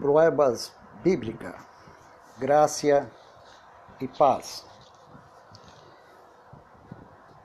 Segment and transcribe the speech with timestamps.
[0.00, 0.72] Pruebas
[1.04, 1.54] bíblicas,
[2.38, 3.10] gracia
[3.98, 4.64] y paz.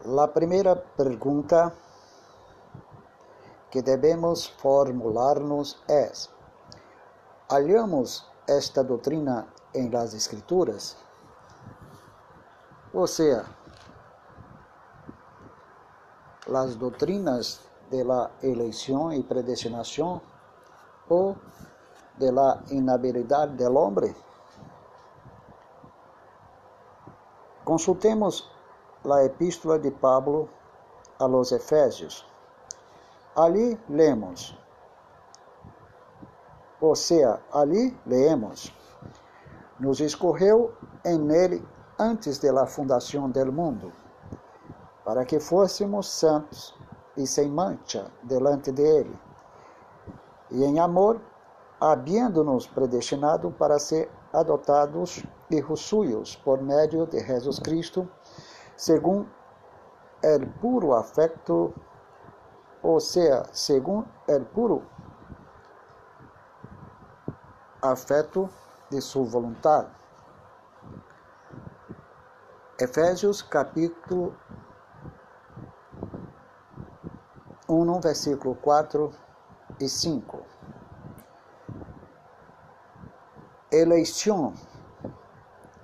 [0.06, 1.74] La primera pregunta
[3.70, 6.30] que debemos formularnos es,
[7.50, 10.96] ¿hallamos esta doctrina en las escrituras?
[12.94, 13.44] O sea,
[16.48, 17.60] las doctrinas
[17.92, 20.22] de la elección y predestinación
[21.10, 21.36] o
[22.18, 24.16] de la inhabilidad del hombre.
[27.64, 28.50] Consultemos
[29.04, 30.50] la epístola de Pablo
[31.20, 32.26] a los Efésios.
[33.36, 34.58] Ali lemos,
[36.80, 38.72] ou seja, ali leemos,
[39.80, 41.68] nos escorreu em ele
[42.00, 43.92] antes de la fundação del mundo,
[45.04, 46.74] para que fôssemos santos
[47.18, 49.18] e sem mancha delante dele,
[50.52, 51.20] e em amor
[51.80, 58.08] habiendo-nos predestinado para ser adotados hijos suyos por medio de Jesus Cristo,
[58.76, 59.32] según
[60.22, 61.74] el puro afecto,
[62.82, 64.82] o sea, según el puro
[67.82, 68.50] afeto
[68.90, 69.88] de su voluntad.
[72.78, 74.34] Efésios capítulo
[77.68, 79.12] 1, versículo 4
[79.80, 80.55] e 5.
[83.76, 84.54] Eleição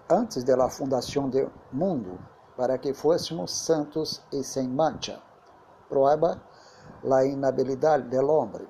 [0.10, 2.20] antes da fundação do mundo,
[2.58, 5.22] para que fôssemos santos e sem mancha.
[5.88, 6.42] Prueba
[7.04, 8.68] la inhabilidade del hombre,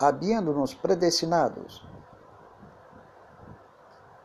[0.00, 1.86] habiendo-nos predestinados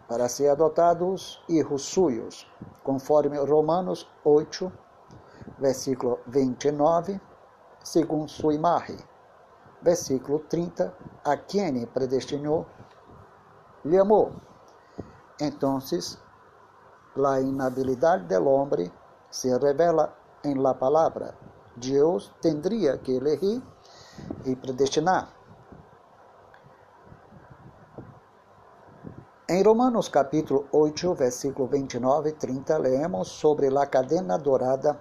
[0.08, 2.52] para ser adotados hijos suyos,
[2.84, 4.72] conforme Romanos 8,
[5.60, 7.22] versículo 29,
[7.84, 8.98] segundo sua imagem.
[9.82, 10.94] Versículo 30,
[11.24, 12.66] a quem predestinou
[13.84, 14.32] le amó.
[15.40, 16.20] Entonces,
[17.16, 18.92] la inhabilidad del hombre
[19.30, 20.14] se revela
[20.44, 21.34] en la palabra.
[21.76, 23.62] Dios tendría que elegir
[24.46, 25.30] y predestinar.
[29.48, 35.00] Em Romanos capítulo 8, versículo 29 e 30, leemos sobre la cadena dorada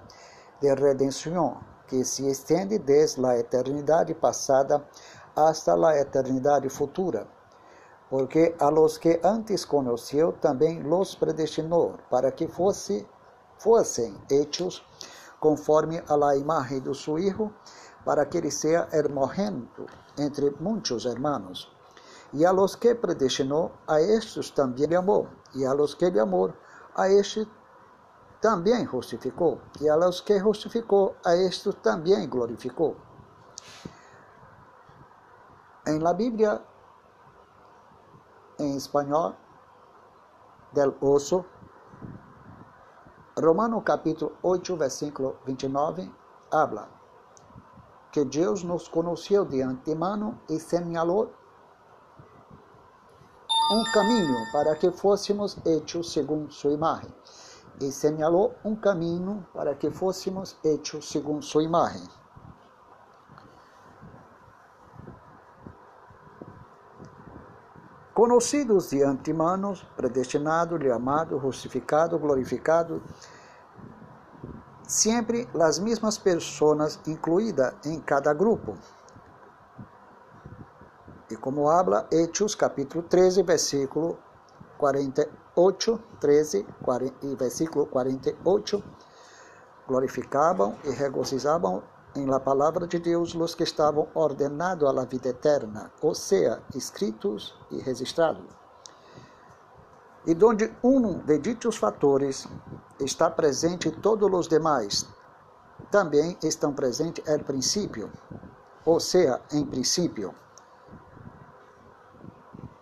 [0.60, 4.82] de redenção que se estende desde a eternidade passada
[5.36, 7.26] hasta la eternidade futura
[8.10, 13.06] porque a los que antes conheceu também los predestinou para que fosse,
[13.58, 14.82] fossem hechos
[15.38, 17.52] conforme a la imagen de su Hijo,
[18.04, 19.86] para que ele seja hermogénito
[20.16, 21.70] entre muitos hermanos.
[22.32, 26.52] E a los que predestinou, a estes também amou, e a los que lhe amou,
[26.94, 27.46] a estes
[28.40, 32.96] também justificou, e a los que justificou, a estes também glorificou.
[35.86, 36.60] Em la Bíblia
[38.58, 39.34] en español
[40.72, 41.44] del oso.
[43.36, 46.10] Romano capítulo 8, versículo 29,
[46.50, 46.88] habla
[48.10, 51.30] que Deus nos conheceu de antemano e señalou
[53.70, 57.14] um caminho para que fôssemos hechos segundo sua imagem.
[57.80, 62.02] E señalou um caminho para que fôssemos hechos segundo sua imagem.
[68.18, 73.00] Conhecidos de antemano, predestinado, amado, justificado, glorificado,
[74.82, 78.76] sempre as mesmas pessoas incluídas em cada grupo.
[81.30, 84.18] E como habla Hechos capítulo 13, versículo
[84.78, 88.82] 48, 13 40, e versículo 48,
[89.86, 91.84] glorificavam e regozijavam
[92.14, 96.62] em la palavra de Deus los que estavam ordenados à la vida eterna, ou seja,
[96.74, 98.44] escritos e registrados.
[100.26, 102.46] E donde um de ditos fatores
[103.00, 105.06] está presente todos os demais,
[105.90, 108.10] também estão presentes el princípio,
[108.84, 110.34] ou seja, em princípio.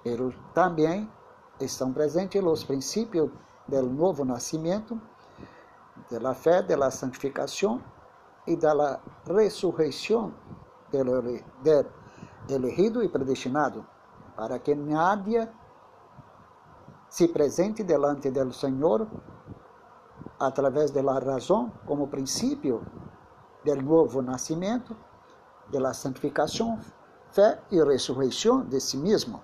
[0.02, 1.10] Pero também
[1.60, 3.30] estão presentes os princípios
[3.68, 5.00] do novo nascimento,
[6.10, 7.82] da fé, da santificação
[8.46, 10.34] y da resurrección
[10.90, 11.86] del, del
[12.48, 13.84] elegido y predestinado,
[14.36, 15.50] para que nadie
[17.08, 19.06] se presente delante del Senhor
[20.38, 22.82] a través de la razón como principio
[23.64, 24.94] del nuevo nacimiento,
[25.70, 26.80] de la santificación,
[27.32, 29.42] fé y resurrección de sí mismo.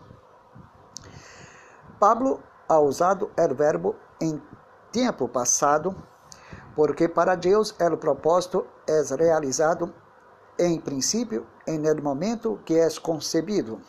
[1.98, 4.40] Pablo ha usado el verbo em
[4.92, 5.94] tempo passado
[6.74, 9.92] porque para Deus o propósito é realizado
[10.58, 13.80] em princípio, em el momento que é concebido.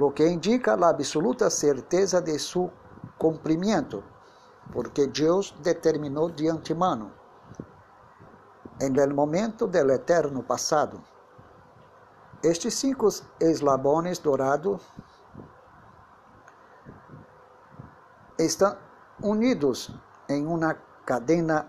[0.00, 2.70] lo que indica a absoluta certeza de su
[3.18, 4.02] cumprimento,
[4.72, 7.12] porque Deus determinou de antemano,
[8.80, 11.02] em el momento del eterno passado.
[12.42, 13.08] Estes cinco
[13.38, 14.80] eslabones dourados
[18.38, 18.74] estão
[19.22, 19.90] unidos
[20.28, 20.74] em uma
[21.04, 21.66] cadena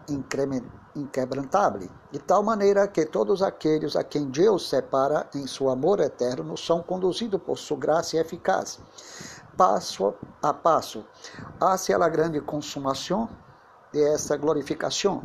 [0.95, 6.55] inquebrantável, de tal maneira que todos aqueles a quem Deus separa em seu amor eterno
[6.57, 8.79] são conduzidos por sua graça eficaz,
[9.57, 11.05] passo a passo,
[11.59, 13.29] hacia a grande consumação
[13.91, 15.23] de esta glorificação,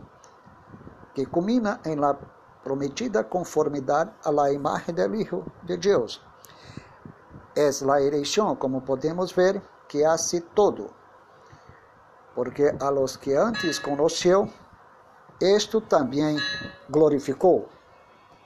[1.15, 2.17] que culmina em la
[2.63, 6.21] prometida conformidade a la imagen del Hijo de Deus.
[7.55, 10.91] É a eleição, como podemos ver, que hace todo
[12.37, 14.49] porque a los que antes conheceu,
[15.41, 16.37] isto também
[16.91, 17.67] glorificou.